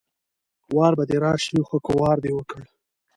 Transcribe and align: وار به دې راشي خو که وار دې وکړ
وار 0.75 0.93
به 0.97 1.03
دې 1.09 1.17
راشي 1.23 1.59
خو 1.67 1.77
که 1.85 1.91
وار 1.99 2.17
دې 2.23 2.31
وکړ 2.35 2.61